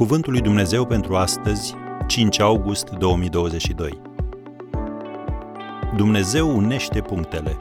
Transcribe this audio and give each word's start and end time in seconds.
Cuvântul 0.00 0.32
lui 0.32 0.40
Dumnezeu 0.40 0.86
pentru 0.86 1.16
astăzi, 1.16 1.74
5 2.06 2.40
august 2.40 2.90
2022. 2.90 4.00
Dumnezeu 5.96 6.56
unește 6.56 7.00
punctele. 7.00 7.56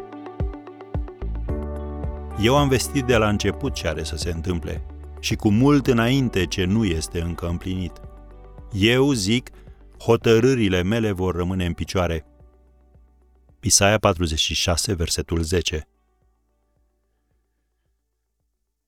Eu 2.41 2.57
am 2.57 2.67
vestit 2.67 3.05
de 3.05 3.15
la 3.15 3.29
început 3.29 3.73
ce 3.73 3.87
are 3.87 4.03
să 4.03 4.15
se 4.15 4.29
întâmple 4.29 4.85
și 5.19 5.35
cu 5.35 5.49
mult 5.49 5.87
înainte 5.87 6.45
ce 6.45 6.65
nu 6.65 6.85
este 6.85 7.21
încă 7.21 7.47
împlinit. 7.47 7.93
Eu 8.73 9.11
zic, 9.11 9.49
hotărârile 10.03 10.83
mele 10.83 11.11
vor 11.11 11.35
rămâne 11.35 11.65
în 11.65 11.73
picioare. 11.73 12.25
Isaia 13.59 13.97
46, 13.97 14.93
versetul 14.93 15.41
10 15.41 15.87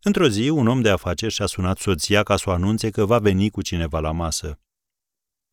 Într-o 0.04 0.28
zi, 0.28 0.50
un 0.50 0.68
om 0.68 0.82
de 0.82 0.90
afaceri 0.90 1.34
și-a 1.34 1.46
sunat 1.46 1.78
soția 1.78 2.24
ca 2.24 2.36
să 2.36 2.44
o 2.50 2.52
anunțe 2.52 2.90
că 2.90 3.06
va 3.06 3.20
veni 3.20 3.50
cu 3.50 3.62
cineva 3.62 4.00
la 4.00 4.12
masă. 4.12 4.60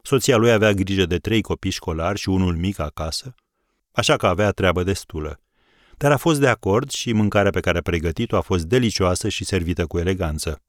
Soția 0.02 0.37
lui 0.37 0.51
avea 0.51 0.73
grijă 0.73 1.07
de 1.07 1.19
trei 1.19 1.41
copii 1.41 1.71
școlari 1.71 2.19
și 2.19 2.29
unul 2.29 2.57
mic 2.57 2.79
acasă, 2.79 3.34
așa 3.93 4.16
că 4.16 4.27
avea 4.27 4.51
treabă 4.51 4.83
destulă. 4.83 5.41
Dar 5.97 6.12
a 6.12 6.16
fost 6.16 6.41
de 6.41 6.48
acord 6.48 6.91
și 6.91 7.12
mâncarea 7.12 7.51
pe 7.51 7.61
care 7.61 7.79
a 7.79 7.83
pregătit-o 7.83 8.37
a 8.37 8.41
fost 8.41 8.65
delicioasă 8.65 9.29
și 9.29 9.45
servită 9.45 9.87
cu 9.87 9.98
eleganță. 9.98 10.62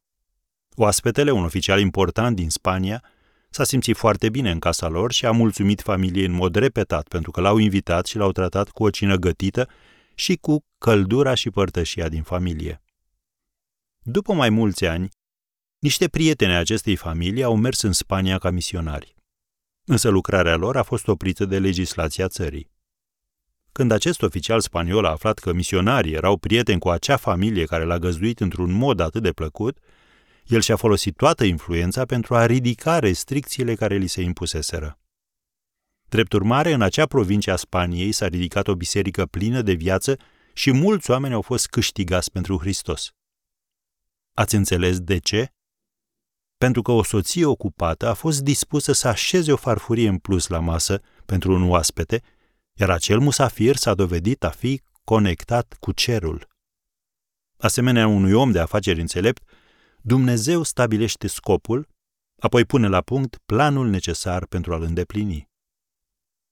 Oaspetele, 0.75 1.31
un 1.31 1.43
oficial 1.43 1.79
important 1.79 2.35
din 2.35 2.49
Spania, 2.49 3.03
s-a 3.49 3.63
simțit 3.63 3.97
foarte 3.97 4.29
bine 4.29 4.51
în 4.51 4.59
casa 4.59 4.87
lor 4.87 5.11
și 5.11 5.25
a 5.25 5.31
mulțumit 5.31 5.81
familiei 5.81 6.25
în 6.25 6.31
mod 6.31 6.55
repetat 6.55 7.07
pentru 7.07 7.31
că 7.31 7.41
l-au 7.41 7.57
invitat 7.57 8.05
și 8.05 8.17
l-au 8.17 8.31
tratat 8.31 8.69
cu 8.69 8.83
o 8.83 8.89
cină 8.89 9.15
gătită 9.15 9.69
și 10.15 10.35
cu 10.35 10.65
căldura 10.77 11.33
și 11.33 11.49
părtășia 11.49 12.09
din 12.09 12.23
familie. 12.23 12.81
După 14.01 14.33
mai 14.33 14.49
mulți 14.49 14.85
ani, 14.85 15.09
niște 15.79 16.07
prieteni 16.07 16.55
acestei 16.55 16.95
familii 16.95 17.43
au 17.43 17.55
mers 17.55 17.81
în 17.81 17.93
Spania 17.93 18.37
ca 18.37 18.49
misionari. 18.49 19.15
Însă 19.85 20.09
lucrarea 20.09 20.55
lor 20.55 20.77
a 20.77 20.83
fost 20.83 21.07
oprită 21.07 21.45
de 21.45 21.59
legislația 21.59 22.27
țării. 22.27 22.71
Când 23.71 23.91
acest 23.91 24.21
oficial 24.21 24.59
spaniol 24.59 25.05
a 25.05 25.09
aflat 25.09 25.39
că 25.39 25.53
misionarii 25.53 26.13
erau 26.13 26.37
prieteni 26.37 26.79
cu 26.79 26.89
acea 26.89 27.17
familie 27.17 27.65
care 27.65 27.83
l-a 27.83 27.97
găzduit 27.97 28.39
într-un 28.39 28.71
mod 28.71 28.99
atât 28.99 29.21
de 29.21 29.31
plăcut, 29.31 29.77
el 30.45 30.61
și-a 30.61 30.75
folosit 30.75 31.15
toată 31.15 31.43
influența 31.43 32.05
pentru 32.05 32.35
a 32.35 32.45
ridica 32.45 32.99
restricțiile 32.99 33.75
care 33.75 33.95
li 33.95 34.07
se 34.07 34.21
impuseseră. 34.21 34.99
Drept 36.09 36.33
urmare, 36.33 36.73
în 36.73 36.81
acea 36.81 37.05
provincie 37.05 37.51
a 37.51 37.55
Spaniei 37.55 38.11
s-a 38.11 38.27
ridicat 38.27 38.67
o 38.67 38.75
biserică 38.75 39.25
plină 39.25 39.61
de 39.61 39.73
viață 39.73 40.17
și 40.53 40.71
mulți 40.71 41.11
oameni 41.11 41.33
au 41.33 41.41
fost 41.41 41.67
câștigați 41.67 42.31
pentru 42.31 42.57
Hristos. 42.57 43.13
Ați 44.39 44.55
înțeles 44.55 44.99
de 44.99 45.17
ce? 45.17 45.53
Pentru 46.57 46.81
că 46.81 46.91
o 46.91 47.03
soție 47.03 47.45
ocupată 47.45 48.07
a 48.07 48.13
fost 48.13 48.41
dispusă 48.41 48.91
să 48.91 49.07
așeze 49.07 49.51
o 49.51 49.55
farfurie 49.55 50.07
în 50.07 50.17
plus 50.17 50.47
la 50.47 50.59
masă 50.59 51.01
pentru 51.25 51.53
un 51.53 51.69
oaspete, 51.69 52.21
iar 52.73 52.89
acel 52.89 53.19
musafir 53.19 53.75
s-a 53.75 53.93
dovedit 53.93 54.43
a 54.43 54.49
fi 54.49 54.81
conectat 55.03 55.77
cu 55.79 55.91
cerul. 55.91 56.47
Asemenea 57.57 58.07
unui 58.07 58.33
om 58.33 58.51
de 58.51 58.59
afaceri 58.59 58.99
înțelept, 58.99 59.43
Dumnezeu 60.01 60.63
stabilește 60.63 61.27
scopul, 61.27 61.87
apoi 62.37 62.65
pune 62.65 62.87
la 62.87 63.01
punct 63.01 63.37
planul 63.45 63.89
necesar 63.89 64.45
pentru 64.45 64.73
a-l 64.73 64.81
îndeplini. 64.81 65.49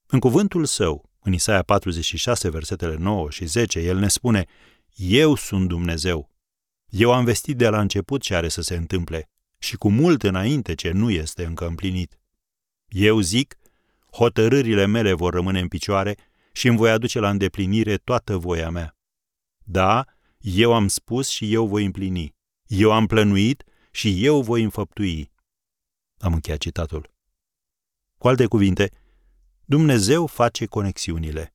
În 0.06 0.18
cuvântul 0.18 0.64
său, 0.64 1.10
în 1.20 1.32
Isaia 1.32 1.62
46, 1.62 2.50
versetele 2.50 2.96
9 2.96 3.30
și 3.30 3.44
10, 3.44 3.80
el 3.80 3.98
ne 3.98 4.08
spune, 4.08 4.46
Eu 4.96 5.34
sunt 5.34 5.68
Dumnezeu, 5.68 6.37
eu 6.88 7.12
am 7.12 7.24
vestit 7.24 7.56
de 7.56 7.68
la 7.68 7.80
început 7.80 8.22
ce 8.22 8.34
are 8.34 8.48
să 8.48 8.60
se 8.60 8.76
întâmple 8.76 9.30
și 9.58 9.76
cu 9.76 9.90
mult 9.90 10.22
înainte 10.22 10.74
ce 10.74 10.90
nu 10.90 11.10
este 11.10 11.44
încă 11.44 11.66
împlinit. 11.66 12.18
Eu 12.88 13.20
zic, 13.20 13.58
hotărârile 14.12 14.86
mele 14.86 15.12
vor 15.12 15.32
rămâne 15.34 15.60
în 15.60 15.68
picioare 15.68 16.16
și 16.52 16.68
îmi 16.68 16.76
voi 16.76 16.90
aduce 16.90 17.18
la 17.18 17.30
îndeplinire 17.30 17.96
toată 17.96 18.36
voia 18.36 18.70
mea. 18.70 18.96
Da, 19.64 20.04
eu 20.38 20.74
am 20.74 20.88
spus 20.88 21.28
și 21.28 21.52
eu 21.52 21.66
voi 21.66 21.84
împlini. 21.84 22.34
Eu 22.66 22.92
am 22.92 23.06
plănuit 23.06 23.64
și 23.90 24.24
eu 24.24 24.42
voi 24.42 24.62
înfăptui. 24.62 25.30
Am 26.18 26.32
încheiat 26.32 26.58
citatul. 26.58 27.10
Cu 28.18 28.28
alte 28.28 28.46
cuvinte, 28.46 28.90
Dumnezeu 29.64 30.26
face 30.26 30.66
conexiunile. 30.66 31.54